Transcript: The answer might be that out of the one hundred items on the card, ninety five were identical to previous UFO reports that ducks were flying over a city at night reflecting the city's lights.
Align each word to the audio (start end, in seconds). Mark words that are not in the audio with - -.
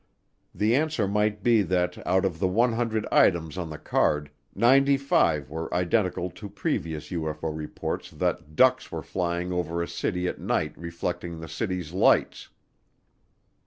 The 0.55 0.75
answer 0.75 1.07
might 1.07 1.43
be 1.43 1.61
that 1.61 2.03
out 2.07 2.25
of 2.25 2.39
the 2.39 2.47
one 2.47 2.73
hundred 2.73 3.05
items 3.11 3.55
on 3.55 3.69
the 3.69 3.77
card, 3.77 4.31
ninety 4.55 4.97
five 4.97 5.47
were 5.51 5.71
identical 5.71 6.31
to 6.31 6.49
previous 6.49 7.11
UFO 7.11 7.55
reports 7.55 8.09
that 8.09 8.55
ducks 8.55 8.91
were 8.91 9.03
flying 9.03 9.51
over 9.51 9.79
a 9.79 9.87
city 9.87 10.27
at 10.27 10.39
night 10.41 10.75
reflecting 10.75 11.39
the 11.39 11.47
city's 11.47 11.93
lights. 11.93 12.49